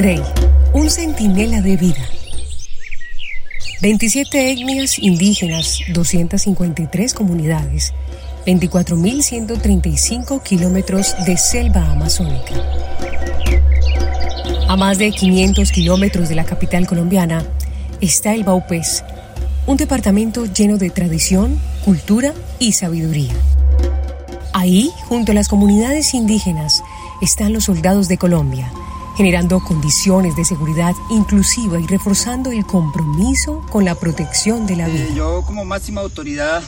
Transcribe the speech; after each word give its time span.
Rey, 0.00 0.22
un 0.72 0.88
centinela 0.88 1.60
de 1.60 1.76
vida. 1.76 2.08
27 3.82 4.50
etnias 4.50 4.98
indígenas, 4.98 5.80
253 5.92 7.12
comunidades, 7.12 7.92
24.135 8.46 10.42
kilómetros 10.42 11.14
de 11.26 11.36
selva 11.36 11.84
amazónica. 11.90 12.54
A 14.68 14.76
más 14.76 14.96
de 14.96 15.12
500 15.12 15.70
kilómetros 15.70 16.30
de 16.30 16.34
la 16.34 16.44
capital 16.44 16.86
colombiana 16.86 17.44
está 18.00 18.32
el 18.32 18.44
Baupés, 18.44 19.04
un 19.66 19.76
departamento 19.76 20.46
lleno 20.46 20.78
de 20.78 20.88
tradición, 20.88 21.60
cultura 21.84 22.32
y 22.58 22.72
sabiduría. 22.72 23.34
Ahí, 24.54 24.90
junto 25.08 25.32
a 25.32 25.34
las 25.34 25.48
comunidades 25.48 26.14
indígenas, 26.14 26.82
están 27.20 27.52
los 27.52 27.64
soldados 27.64 28.08
de 28.08 28.16
Colombia, 28.16 28.72
generando 29.20 29.60
condiciones 29.60 30.34
de 30.34 30.46
seguridad 30.46 30.94
inclusiva 31.10 31.78
y 31.78 31.86
reforzando 31.86 32.52
el 32.52 32.64
compromiso 32.64 33.60
con 33.70 33.84
la 33.84 33.94
protección 33.94 34.66
de 34.66 34.76
la 34.76 34.88
vida. 34.88 35.14
yo 35.14 35.42
como 35.44 35.66
máxima 35.66 36.00
autoridad 36.00 36.62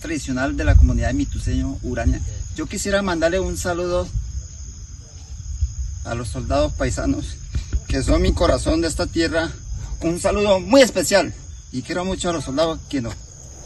tradicional 0.00 0.56
de 0.56 0.62
la 0.62 0.76
comunidad 0.76 1.08
de 1.08 1.14
Mituseño, 1.14 1.76
Uraña, 1.82 2.20
yo 2.54 2.66
quisiera 2.66 3.02
mandarle 3.02 3.40
un 3.40 3.56
saludo 3.56 4.06
a 6.04 6.14
los 6.14 6.28
soldados 6.28 6.72
paisanos, 6.74 7.38
que 7.88 8.04
son 8.04 8.22
mi 8.22 8.32
corazón 8.32 8.80
de 8.80 8.86
esta 8.86 9.08
tierra, 9.08 9.50
un 10.00 10.20
saludo 10.20 10.60
muy 10.60 10.80
especial 10.80 11.34
y 11.72 11.82
quiero 11.82 12.04
mucho 12.04 12.30
a 12.30 12.32
los 12.34 12.44
soldados 12.44 12.78
que 12.88 13.00
nos 13.00 13.14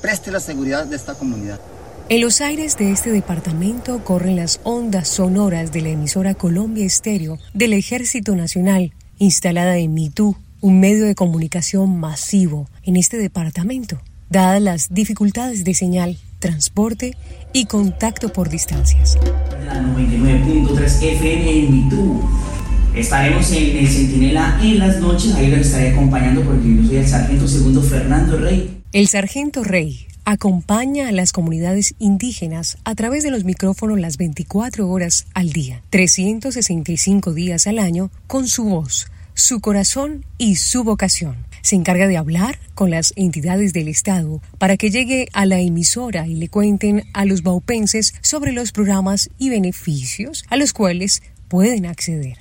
preste 0.00 0.30
la 0.30 0.40
seguridad 0.40 0.86
de 0.86 0.96
esta 0.96 1.12
comunidad. 1.12 1.60
En 2.10 2.22
los 2.22 2.40
aires 2.40 2.78
de 2.78 2.90
este 2.90 3.10
departamento 3.10 4.02
corren 4.02 4.36
las 4.36 4.60
ondas 4.64 5.08
sonoras 5.08 5.72
de 5.72 5.82
la 5.82 5.90
emisora 5.90 6.32
Colombia 6.32 6.86
Estéreo 6.86 7.38
del 7.52 7.74
Ejército 7.74 8.34
Nacional, 8.34 8.94
instalada 9.18 9.76
en 9.76 9.92
Mitú, 9.92 10.34
un 10.62 10.80
medio 10.80 11.04
de 11.04 11.14
comunicación 11.14 12.00
masivo 12.00 12.66
en 12.82 12.96
este 12.96 13.18
departamento, 13.18 14.00
dadas 14.30 14.62
las 14.62 14.88
dificultades 14.88 15.64
de 15.64 15.74
señal, 15.74 16.16
transporte 16.38 17.14
y 17.52 17.66
contacto 17.66 18.32
por 18.32 18.48
distancias. 18.48 19.18
La 19.66 19.74
99.3 19.74 21.02
FM 21.02 21.50
en 21.50 21.70
Mitú. 21.70 22.22
Estaremos 22.94 23.52
en 23.52 23.76
el 23.76 23.86
Centinela 23.86 24.58
en 24.62 24.78
las 24.78 24.98
noches, 24.98 25.34
ahí 25.34 25.48
les 25.48 25.66
estaré 25.66 25.90
acompañando 25.90 26.40
porque 26.40 26.74
yo 26.74 26.86
soy 26.86 26.96
el 26.96 27.06
sargento 27.06 27.46
segundo 27.46 27.82
Fernando 27.82 28.38
Rey. 28.38 28.80
El 28.92 29.08
sargento 29.08 29.62
Rey 29.62 30.08
acompaña 30.30 31.08
a 31.08 31.12
las 31.12 31.32
comunidades 31.32 31.94
indígenas 31.98 32.76
a 32.84 32.94
través 32.94 33.22
de 33.22 33.30
los 33.30 33.44
micrófonos 33.44 33.98
las 33.98 34.18
24 34.18 34.86
horas 34.86 35.26
al 35.32 35.52
día, 35.52 35.82
365 35.88 37.32
días 37.32 37.66
al 37.66 37.78
año, 37.78 38.10
con 38.26 38.46
su 38.46 38.64
voz, 38.64 39.10
su 39.32 39.60
corazón 39.60 40.26
y 40.36 40.56
su 40.56 40.84
vocación. 40.84 41.46
Se 41.62 41.76
encarga 41.76 42.06
de 42.06 42.18
hablar 42.18 42.58
con 42.74 42.90
las 42.90 43.14
entidades 43.16 43.72
del 43.72 43.88
Estado 43.88 44.42
para 44.58 44.76
que 44.76 44.90
llegue 44.90 45.30
a 45.32 45.46
la 45.46 45.60
emisora 45.60 46.26
y 46.26 46.34
le 46.34 46.50
cuenten 46.50 47.04
a 47.14 47.24
los 47.24 47.42
baupenses 47.42 48.12
sobre 48.20 48.52
los 48.52 48.70
programas 48.70 49.30
y 49.38 49.48
beneficios 49.48 50.44
a 50.50 50.58
los 50.58 50.74
cuales 50.74 51.22
pueden 51.48 51.86
acceder. 51.86 52.36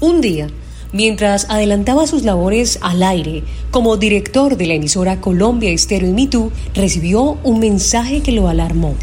Un 0.00 0.20
día, 0.20 0.46
mientras 0.92 1.46
adelantaba 1.48 2.06
sus 2.06 2.22
labores 2.22 2.78
al 2.82 3.02
aire 3.02 3.44
como 3.70 3.96
director 3.96 4.56
de 4.56 4.66
la 4.66 4.74
emisora 4.74 5.20
Colombia 5.20 5.70
Estero 5.70 6.06
y 6.06 6.12
Mitú, 6.12 6.52
recibió 6.74 7.38
un 7.42 7.60
mensaje 7.60 8.20
que 8.22 8.32
lo 8.32 8.48
alarmó. 8.48 8.94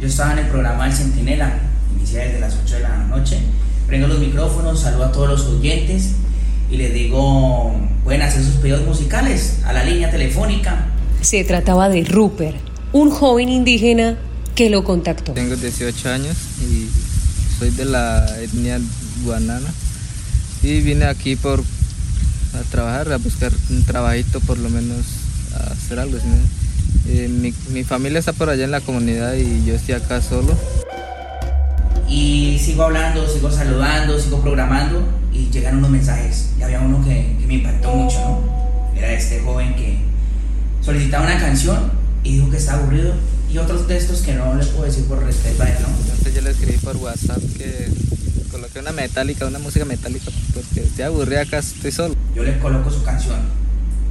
Yo 0.00 0.08
estaba 0.08 0.32
en 0.32 0.38
el 0.40 0.46
programa 0.46 0.86
El 0.86 0.92
Centinela, 0.92 1.58
inicié 1.96 2.20
desde 2.20 2.40
las 2.40 2.56
8 2.64 2.74
de 2.76 2.80
la 2.80 2.96
noche, 3.04 3.38
prendo 3.86 4.08
los 4.08 4.18
micrófonos, 4.18 4.80
saludo 4.80 5.04
a 5.04 5.12
todos 5.12 5.28
los 5.28 5.46
oyentes 5.46 6.12
y 6.70 6.76
les 6.76 6.92
digo, 6.92 7.74
pueden 8.04 8.22
hacer 8.22 8.42
sus 8.42 8.54
pedidos 8.56 8.84
musicales 8.86 9.58
a 9.64 9.72
la 9.72 9.84
línea 9.84 10.10
telefónica. 10.10 10.86
Se 11.20 11.44
trataba 11.44 11.88
de 11.88 12.04
Rupert, 12.04 12.56
un 12.92 13.10
joven 13.10 13.48
indígena 13.48 14.18
que 14.54 14.70
lo 14.70 14.84
contactó. 14.84 15.32
Tengo 15.32 15.54
18 15.54 16.10
años 16.10 16.36
y 16.62 16.88
soy 17.58 17.70
de 17.70 17.84
la 17.84 18.26
etnia 18.40 18.80
guanana 19.24 19.68
y 20.66 20.80
vine 20.80 21.04
aquí 21.04 21.36
por 21.36 21.60
a 21.60 22.62
trabajar, 22.70 23.12
a 23.12 23.18
buscar 23.18 23.52
un 23.70 23.84
trabajito 23.84 24.40
por 24.40 24.58
lo 24.58 24.68
menos, 24.68 25.06
a 25.54 25.72
hacer 25.72 26.00
algo. 26.00 26.18
Eh, 27.08 27.28
mi, 27.28 27.54
mi, 27.70 27.84
familia 27.84 28.18
está 28.18 28.32
por 28.32 28.48
allá 28.50 28.64
en 28.64 28.72
la 28.72 28.80
comunidad 28.80 29.34
y 29.34 29.64
yo 29.64 29.74
estoy 29.74 29.94
acá 29.94 30.20
solo. 30.20 30.56
Y 32.08 32.58
sigo 32.58 32.84
hablando, 32.84 33.28
sigo 33.28 33.50
saludando, 33.50 34.18
sigo 34.18 34.40
programando 34.40 35.06
y 35.32 35.50
llegan 35.50 35.78
unos 35.78 35.90
mensajes. 35.90 36.46
Y 36.58 36.62
había 36.62 36.80
uno 36.80 37.04
que, 37.04 37.36
que 37.40 37.46
me 37.46 37.54
impactó 37.54 37.94
mucho, 37.94 38.18
¿no? 38.18 38.96
Era 38.96 39.12
este 39.12 39.40
joven 39.40 39.74
que 39.76 39.98
solicitaba 40.82 41.26
una 41.26 41.38
canción 41.38 41.92
y 42.24 42.34
dijo 42.34 42.50
que 42.50 42.56
estaba 42.56 42.82
aburrido 42.82 43.14
y 43.52 43.58
otros 43.58 43.86
textos 43.86 44.20
que 44.22 44.34
no 44.34 44.54
le 44.54 44.64
puedo 44.64 44.84
decir 44.84 45.04
por 45.04 45.22
respeto 45.22 45.62
a 45.62 45.68
él, 45.68 45.76
¿no? 45.80 45.88
Entonces 45.88 46.34
yo 46.34 46.40
le 46.40 46.50
escribí 46.50 46.78
por 46.78 46.96
WhatsApp 46.96 47.42
que 47.56 47.88
coloqué 48.46 48.80
una 48.80 48.92
metálica, 48.92 49.46
una 49.46 49.58
música 49.58 49.84
metálica, 49.84 50.30
porque 50.54 50.80
estoy 50.80 51.04
aburrida 51.04 51.42
acá, 51.42 51.58
estoy 51.58 51.92
solo. 51.92 52.14
Yo 52.34 52.42
le 52.42 52.58
coloco 52.58 52.90
su 52.90 53.02
canción, 53.02 53.36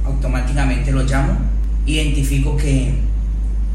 automáticamente 0.04 0.92
lo 0.92 1.02
llamo, 1.02 1.38
identifico 1.86 2.56
que, 2.56 2.94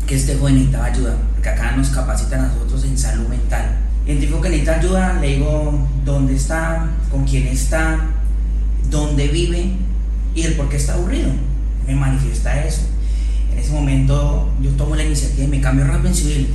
que 0.07 0.15
este 0.15 0.35
joven 0.35 0.55
necesitaba 0.55 0.85
ayuda, 0.85 1.17
porque 1.33 1.49
acá 1.49 1.75
nos 1.75 1.89
capacitan 1.89 2.45
a 2.45 2.47
nosotros 2.47 2.83
en 2.83 2.97
salud 2.97 3.27
mental. 3.27 3.77
Identifico 4.05 4.41
que 4.41 4.49
necesita 4.49 4.79
ayuda, 4.79 5.13
le 5.13 5.35
digo 5.35 5.87
dónde 6.05 6.35
está, 6.35 6.89
con 7.09 7.25
quién 7.25 7.47
está, 7.47 7.99
dónde 8.89 9.27
vive 9.27 9.73
y 10.35 10.41
el 10.43 10.53
por 10.53 10.69
qué 10.69 10.77
está 10.77 10.93
aburrido. 10.93 11.29
Me 11.87 11.95
manifiesta 11.95 12.63
eso. 12.65 12.81
En 13.51 13.59
ese 13.59 13.71
momento 13.71 14.49
yo 14.61 14.71
tomo 14.71 14.95
la 14.95 15.03
iniciativa 15.03 15.43
y 15.43 15.47
me 15.47 15.61
cambio 15.61 15.85
rápido 15.85 16.09
en 16.09 16.15
civil. 16.15 16.47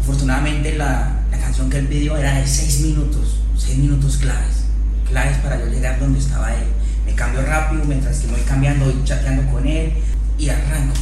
Afortunadamente 0.00 0.76
la, 0.76 1.13
la 1.34 1.40
canción 1.40 1.68
que 1.68 1.78
él 1.78 1.88
pidió 1.88 2.16
era 2.16 2.38
de 2.38 2.46
6 2.46 2.80
minutos, 2.82 3.40
6 3.58 3.78
minutos 3.78 4.18
claves, 4.18 4.64
claves 5.08 5.36
para 5.38 5.58
yo 5.58 5.66
llegar 5.66 5.98
donde 5.98 6.20
estaba 6.20 6.54
él. 6.54 6.64
Me 7.04 7.14
cambio 7.14 7.42
rápido 7.42 7.84
mientras 7.84 8.18
que 8.18 8.28
voy 8.28 8.40
cambiando, 8.42 8.84
voy 8.84 9.02
chateando 9.04 9.50
con 9.50 9.66
él 9.66 9.92
y 10.38 10.48
arranco. 10.48 10.94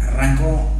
Arranco 0.00 0.70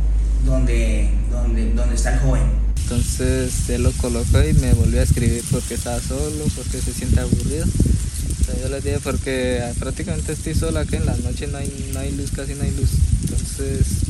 donde, 0.45 1.11
donde, 1.31 1.73
donde 1.75 1.95
está 1.95 2.15
el 2.15 2.21
joven. 2.21 2.43
Entonces 2.83 3.69
él 3.69 3.83
lo 3.83 3.93
colocó 3.93 4.43
y 4.43 4.55
me 4.55 4.73
volvió 4.73 5.01
a 5.01 5.03
escribir 5.03 5.43
porque 5.51 5.75
estaba 5.75 6.01
solo, 6.01 6.45
porque 6.55 6.81
se 6.81 6.93
siente 6.93 7.21
aburrido. 7.21 7.67
O 7.67 8.45
sea, 8.45 8.63
yo 8.63 8.69
le 8.69 8.81
dije 8.81 8.99
porque 9.03 9.63
prácticamente 9.79 10.33
estoy 10.33 10.55
solo 10.55 10.79
aquí 10.79 10.97
en 10.97 11.07
la 11.07 11.17
noche, 11.17 11.49
no 11.49 11.59
hay, 11.59 11.91
no 11.93 12.01
hay 12.01 12.13
luz, 12.17 12.31
casi 12.31 12.55
no 12.55 12.63
hay 12.63 12.71
luz. 12.71 12.91
Entonces 13.23 14.09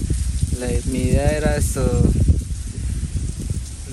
mi 0.87 0.99
idea 0.99 1.31
era 1.37 1.56
esto, 1.56 1.83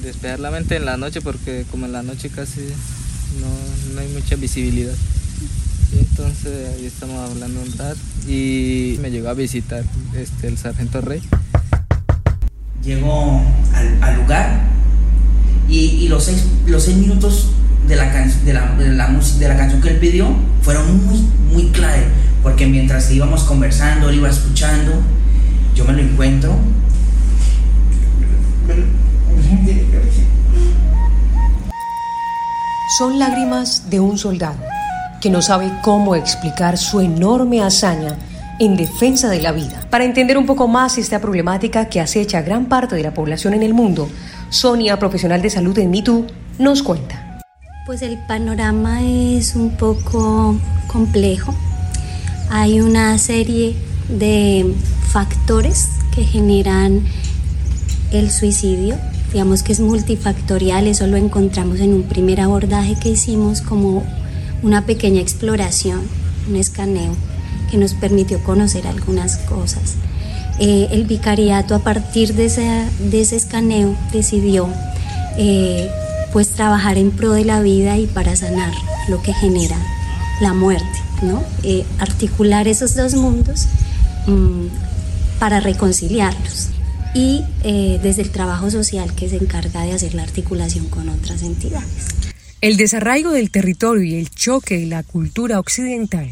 despejar 0.05 0.39
la 0.39 0.51
mente 0.51 0.75
en 0.75 0.85
la 0.85 0.97
noche 0.97 1.21
porque 1.21 1.65
como 1.69 1.85
en 1.85 1.91
la 1.91 2.03
noche 2.03 2.29
casi 2.29 2.61
no, 2.61 3.93
no 3.93 3.99
hay 3.99 4.07
mucha 4.09 4.35
visibilidad. 4.35 4.93
Y 5.93 5.99
entonces 5.99 6.75
ahí 6.75 6.85
estamos 6.85 7.29
hablando 7.29 7.61
un 7.61 7.77
rato 7.77 7.99
y 8.27 8.97
me 9.01 9.11
llegó 9.11 9.29
a 9.29 9.33
visitar 9.33 9.83
este, 10.15 10.47
el 10.47 10.57
sargento 10.57 11.01
Rey. 11.01 11.21
Llegó 12.83 13.41
al, 13.73 14.03
al 14.03 14.15
lugar 14.17 14.61
y, 15.67 15.79
y, 15.79 16.07
los, 16.07 16.23
seis, 16.23 16.43
los 16.67 16.83
seis 16.83 16.97
minutos 16.97 17.49
de 17.87 17.95
la, 17.95 18.11
can, 18.11 18.31
de, 18.45 18.53
la, 18.53 18.75
de, 18.75 18.89
la, 18.89 19.07
de 19.09 19.47
la 19.47 19.57
canción 19.57 19.81
que 19.81 19.89
él 19.89 19.97
pidió 19.97 20.27
fueron 20.61 21.05
muy, 21.05 21.19
muy 21.51 21.71
clave 21.71 22.03
porque 22.43 22.67
mientras 22.67 23.11
íbamos 23.11 23.43
conversando, 23.43 24.07
él 24.09 24.17
iba 24.17 24.29
escuchando, 24.29 24.91
yo 25.73 25.83
me 25.85 25.93
lo 25.93 25.99
encuentro 25.99 26.59
son 32.87 33.19
lágrimas 33.19 33.89
de 33.89 33.99
un 33.99 34.17
soldado 34.17 34.59
que 35.19 35.29
no 35.29 35.41
sabe 35.41 35.71
cómo 35.81 36.15
explicar 36.15 36.77
su 36.77 37.01
enorme 37.01 37.61
hazaña 37.61 38.17
en 38.59 38.77
defensa 38.77 39.29
de 39.29 39.41
la 39.41 39.51
vida. 39.51 39.87
Para 39.89 40.05
entender 40.05 40.37
un 40.37 40.45
poco 40.45 40.67
más 40.67 40.97
esta 40.97 41.19
problemática 41.19 41.89
que 41.89 41.99
acecha 41.99 42.37
a 42.37 42.41
gran 42.43 42.67
parte 42.67 42.95
de 42.95 43.03
la 43.03 43.13
población 43.13 43.53
en 43.53 43.63
el 43.63 43.73
mundo, 43.73 44.07
Sonia, 44.49 44.99
profesional 44.99 45.41
de 45.41 45.49
salud 45.49 45.77
en 45.79 45.89
MeToo, 45.89 46.27
nos 46.59 46.83
cuenta. 46.83 47.41
Pues 47.85 48.01
el 48.01 48.17
panorama 48.27 49.01
es 49.01 49.55
un 49.55 49.71
poco 49.71 50.55
complejo. 50.87 51.53
Hay 52.49 52.81
una 52.81 53.17
serie 53.17 53.75
de 54.09 54.73
factores 55.09 55.89
que 56.13 56.23
generan 56.23 57.01
el 58.11 58.31
suicidio 58.31 58.95
digamos 59.35 59.63
que 59.63 59.73
es 59.73 59.81
multifactorial, 59.81 60.87
eso 60.87 61.07
lo 61.07 61.17
encontramos 61.17 61.81
en 61.81 61.93
un 61.93 62.03
primer 62.03 62.39
abordaje 62.39 62.95
que 62.95 63.09
hicimos 63.09 63.59
como 63.59 64.01
una 64.63 64.85
pequeña 64.85 65.19
exploración, 65.19 65.99
un 66.47 66.55
escaneo 66.55 67.13
que 67.69 67.75
nos 67.75 67.95
permitió 67.95 68.41
conocer 68.45 68.87
algunas 68.87 69.35
cosas. 69.39 69.95
Eh, 70.57 70.87
el 70.91 71.03
vicariato 71.03 71.75
a 71.75 71.79
partir 71.79 72.33
de 72.33 72.45
ese, 72.45 72.85
de 73.11 73.19
ese 73.19 73.35
escaneo 73.35 73.93
decidió 74.13 74.69
eh, 75.37 75.89
pues 76.31 76.51
trabajar 76.51 76.97
en 76.97 77.11
pro 77.11 77.33
de 77.33 77.43
la 77.43 77.59
vida 77.59 77.97
y 77.97 78.07
para 78.07 78.37
sanar 78.37 78.71
lo 79.09 79.21
que 79.21 79.33
genera 79.33 79.75
la 80.39 80.53
muerte, 80.53 81.01
¿no? 81.21 81.43
Eh, 81.63 81.83
articular 81.99 82.69
esos 82.69 82.95
dos 82.95 83.15
mundos 83.15 83.67
mm, 84.27 84.67
para 85.39 85.59
reconciliarlos 85.59 86.69
y 87.15 87.45
eh, 87.63 87.99
desde 88.03 88.21
el 88.21 88.29
trabajo 88.29 88.69
social 88.69 89.15
que 89.15 89.29
se 89.29 89.37
encarga 89.37 89.83
de 89.83 89.93
hacer 89.93 90.13
la 90.13 90.23
articulación 90.23 90.87
con 90.89 91.09
otras 91.09 91.41
entidades. 91.41 92.07
El 92.61 92.77
desarraigo 92.77 93.31
del 93.31 93.51
territorio 93.51 94.03
y 94.03 94.15
el 94.15 94.29
choque 94.29 94.77
de 94.77 94.85
la 94.85 95.01
cultura 95.01 95.59
occidental, 95.59 96.29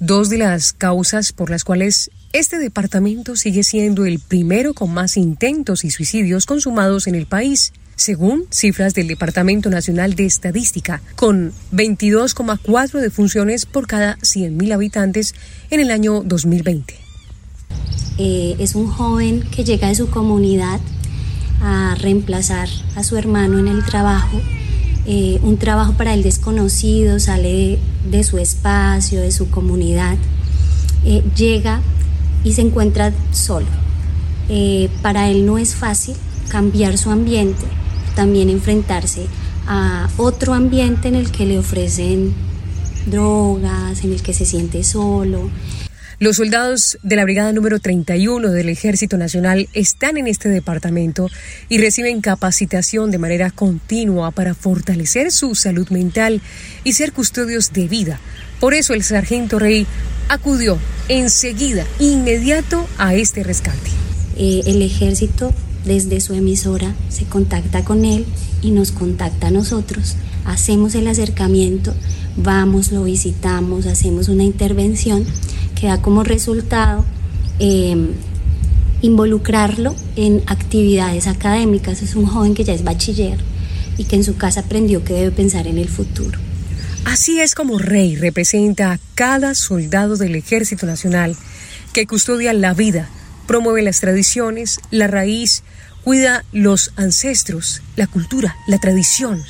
dos 0.00 0.28
de 0.28 0.38
las 0.38 0.72
causas 0.72 1.32
por 1.32 1.50
las 1.50 1.62
cuales 1.62 2.10
este 2.32 2.58
departamento 2.58 3.36
sigue 3.36 3.62
siendo 3.62 4.06
el 4.06 4.18
primero 4.18 4.74
con 4.74 4.92
más 4.92 5.16
intentos 5.16 5.84
y 5.84 5.90
suicidios 5.90 6.46
consumados 6.46 7.06
en 7.06 7.14
el 7.14 7.26
país, 7.26 7.72
según 7.94 8.46
cifras 8.50 8.94
del 8.94 9.08
Departamento 9.08 9.70
Nacional 9.70 10.14
de 10.14 10.26
Estadística, 10.26 11.00
con 11.14 11.52
22,4 11.72 13.00
defunciones 13.00 13.66
por 13.66 13.86
cada 13.86 14.16
100.000 14.18 14.72
habitantes 14.72 15.34
en 15.70 15.80
el 15.80 15.90
año 15.90 16.22
2020. 16.24 17.07
Eh, 18.20 18.56
es 18.58 18.74
un 18.74 18.88
joven 18.88 19.42
que 19.42 19.62
llega 19.62 19.86
de 19.86 19.94
su 19.94 20.10
comunidad 20.10 20.80
a 21.62 21.94
reemplazar 22.00 22.68
a 22.96 23.04
su 23.04 23.16
hermano 23.16 23.60
en 23.60 23.68
el 23.68 23.84
trabajo 23.84 24.40
eh, 25.06 25.38
un 25.42 25.56
trabajo 25.56 25.94
para 25.94 26.12
el 26.12 26.22
desconocido, 26.22 27.18
sale 27.18 27.78
de, 28.10 28.24
su 28.24 28.36
espacio, 28.36 29.22
de 29.22 29.30
su 29.30 29.48
comunidad, 29.48 30.18
eh, 31.06 31.22
llega 31.34 31.80
y 32.44 32.52
se 32.52 32.60
encuentra 32.60 33.14
solo. 33.32 33.66
Para 35.00 35.30
él 35.30 35.46
no 35.46 35.56
es 35.56 35.74
fácil 35.74 36.14
cambiar 36.48 36.98
su 36.98 37.10
ambiente, 37.10 37.64
también 38.16 38.50
enfrentarse 38.50 39.26
a 39.66 40.10
otro 40.18 40.52
ambiente 40.52 41.08
en 41.08 41.14
el 41.14 41.30
que 41.30 41.46
le 41.46 41.58
ofrecen 41.58 42.34
drogas, 43.06 44.04
en 44.04 44.12
el 44.12 44.20
que 44.20 44.34
se 44.34 44.44
siente 44.44 44.84
solo, 44.84 45.48
los 46.20 46.36
soldados 46.36 46.98
de 47.04 47.14
la 47.14 47.22
Brigada 47.22 47.52
número 47.52 47.78
31 47.78 48.50
del 48.50 48.68
Ejército 48.68 49.16
Nacional 49.16 49.68
están 49.72 50.16
en 50.16 50.26
este 50.26 50.48
departamento 50.48 51.30
y 51.68 51.78
reciben 51.78 52.20
capacitación 52.20 53.12
de 53.12 53.18
manera 53.18 53.52
continua 53.52 54.32
para 54.32 54.54
fortalecer 54.54 55.30
su 55.30 55.54
salud 55.54 55.88
mental 55.90 56.40
y 56.82 56.94
ser 56.94 57.12
custodios 57.12 57.72
de 57.72 57.86
vida. 57.86 58.18
Por 58.58 58.74
eso 58.74 58.94
el 58.94 59.04
sargento 59.04 59.60
Rey 59.60 59.86
acudió 60.28 60.78
enseguida, 61.08 61.86
inmediato, 62.00 62.88
a 62.98 63.14
este 63.14 63.44
rescate. 63.44 63.90
Eh, 64.36 64.62
el 64.66 64.82
ejército 64.82 65.54
desde 65.84 66.20
su 66.20 66.34
emisora 66.34 66.96
se 67.10 67.26
contacta 67.26 67.84
con 67.84 68.04
él 68.04 68.26
y 68.60 68.72
nos 68.72 68.90
contacta 68.90 69.46
a 69.46 69.52
nosotros. 69.52 70.16
Hacemos 70.44 70.96
el 70.96 71.06
acercamiento, 71.06 71.94
vamos, 72.36 72.90
lo 72.90 73.04
visitamos, 73.04 73.86
hacemos 73.86 74.28
una 74.28 74.42
intervención 74.42 75.24
que 75.74 75.86
da 75.86 76.00
como 76.00 76.24
resultado 76.24 77.04
em, 77.58 78.12
involucrarlo 79.02 79.94
en 80.16 80.42
actividades 80.46 81.26
académicas. 81.26 82.02
Es 82.02 82.14
un 82.14 82.26
joven 82.26 82.54
que 82.54 82.64
ya 82.64 82.72
es 82.72 82.84
bachiller 82.84 83.38
y 83.96 84.04
que 84.04 84.16
en 84.16 84.24
su 84.24 84.36
casa 84.36 84.60
aprendió 84.60 85.04
que 85.04 85.14
debe 85.14 85.30
pensar 85.30 85.66
en 85.66 85.78
el 85.78 85.88
futuro. 85.88 86.38
Así 87.04 87.40
es 87.40 87.54
como 87.54 87.78
Rey 87.78 88.16
representa 88.16 88.92
a 88.92 88.98
cada 89.14 89.54
soldado 89.54 90.16
del 90.16 90.34
Ejército 90.34 90.86
Nacional 90.86 91.36
que 91.92 92.06
custodia 92.06 92.52
la 92.52 92.74
vida, 92.74 93.08
promueve 93.46 93.82
las 93.82 94.00
tradiciones, 94.00 94.78
la 94.90 95.06
raíz, 95.06 95.62
cuida 96.04 96.44
los 96.52 96.92
ancestros, 96.96 97.82
la 97.96 98.06
cultura, 98.06 98.56
la 98.66 98.78
tradición. 98.78 99.42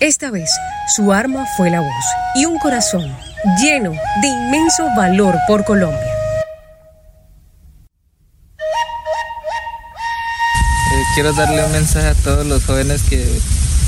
Esta 0.00 0.30
vez 0.30 0.50
su 0.94 1.12
arma 1.12 1.44
fue 1.56 1.70
la 1.70 1.80
voz 1.80 2.04
y 2.34 2.44
un 2.44 2.58
corazón 2.58 3.10
lleno 3.60 3.92
de 4.20 4.28
inmenso 4.28 4.84
valor 4.96 5.36
por 5.46 5.64
Colombia. 5.64 5.98
Eh, 10.92 11.02
quiero 11.14 11.32
darle 11.32 11.64
un 11.64 11.72
mensaje 11.72 12.08
a 12.08 12.14
todos 12.14 12.46
los 12.46 12.64
jóvenes 12.64 13.02
que, 13.02 13.26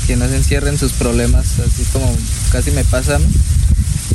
que 0.07 0.15
no 0.15 0.27
se 0.27 0.35
encierren 0.37 0.77
sus 0.77 0.93
problemas, 0.93 1.59
así 1.59 1.83
como 1.93 2.13
casi 2.51 2.71
me 2.71 2.83
pasan. 2.83 3.21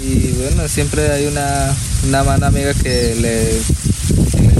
Y 0.03 0.33
bueno, 0.33 0.67
siempre 0.69 1.11
hay 1.11 1.27
una, 1.27 1.75
una 2.07 2.25
mano 2.25 2.47
amiga 2.47 2.73
que 2.75 3.15
le, 3.17 3.61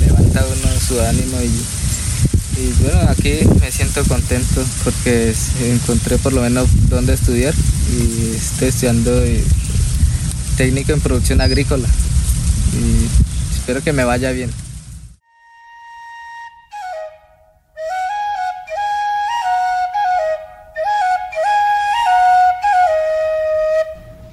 levanta 0.01 0.41
a 0.41 0.45
uno 0.45 0.81
su 0.87 1.01
ánimo 1.01 1.41
y, 1.41 2.61
y, 2.61 2.73
bueno, 2.83 3.01
aquí 3.09 3.41
me 3.61 3.71
siento 3.71 4.05
contento 4.05 4.63
porque 4.85 5.35
encontré 5.63 6.19
por 6.19 6.33
lo 6.35 6.43
menos 6.43 6.69
dónde 6.89 7.15
estudiar 7.15 7.55
y 7.91 8.37
estoy 8.37 8.69
estudiando 8.69 9.25
técnico 10.61 10.93
en 10.93 11.01
producción 11.01 11.41
agrícola 11.41 11.89
espero 13.55 13.83
que 13.83 13.95
me 13.95 14.05
vaya 14.05 14.31
bien. 14.31 14.51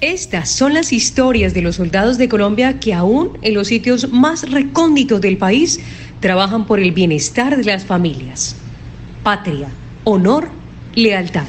Estas 0.02 0.50
son 0.50 0.74
las 0.74 0.92
historias 0.92 1.54
de 1.54 1.62
los 1.62 1.76
soldados 1.76 2.18
de 2.18 2.28
Colombia 2.28 2.78
que 2.78 2.92
aún 2.92 3.38
en 3.40 3.54
los 3.54 3.68
sitios 3.68 4.10
más 4.10 4.50
recónditos 4.50 5.22
del 5.22 5.38
país 5.38 5.80
trabajan 6.20 6.66
por 6.66 6.78
el 6.78 6.92
bienestar 6.92 7.56
de 7.56 7.64
las 7.64 7.86
familias. 7.86 8.54
Patria, 9.22 9.70
honor, 10.04 10.50
lealtad. 10.94 11.46